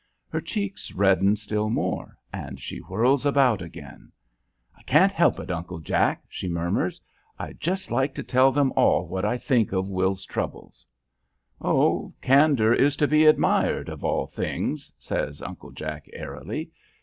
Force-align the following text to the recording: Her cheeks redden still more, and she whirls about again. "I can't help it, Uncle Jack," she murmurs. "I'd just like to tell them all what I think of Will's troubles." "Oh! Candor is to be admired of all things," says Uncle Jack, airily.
Her 0.29 0.41
cheeks 0.41 0.91
redden 0.93 1.35
still 1.35 1.69
more, 1.69 2.17
and 2.33 2.59
she 2.59 2.79
whirls 2.79 3.23
about 3.23 3.61
again. 3.61 4.11
"I 4.75 4.81
can't 4.81 5.11
help 5.11 5.39
it, 5.39 5.51
Uncle 5.51 5.77
Jack," 5.79 6.23
she 6.27 6.47
murmurs. 6.49 6.99
"I'd 7.37 7.61
just 7.61 7.91
like 7.91 8.15
to 8.15 8.23
tell 8.23 8.51
them 8.51 8.73
all 8.75 9.05
what 9.07 9.25
I 9.25 9.37
think 9.37 9.71
of 9.71 9.89
Will's 9.91 10.25
troubles." 10.25 10.87
"Oh! 11.61 12.15
Candor 12.19 12.73
is 12.73 12.95
to 12.95 13.07
be 13.07 13.25
admired 13.27 13.89
of 13.89 14.03
all 14.03 14.25
things," 14.25 14.91
says 14.97 15.39
Uncle 15.39 15.69
Jack, 15.71 16.07
airily. 16.13 16.71